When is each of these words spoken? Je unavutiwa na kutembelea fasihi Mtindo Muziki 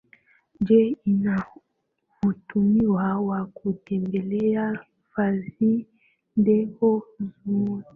Je 0.67 0.79
unavutiwa 1.05 3.07
na 3.27 3.45
kutembelea 3.45 4.79
fasihi 5.15 5.85
Mtindo 6.37 7.01
Muziki 7.45 7.89